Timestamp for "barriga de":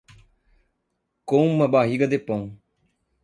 1.67-2.17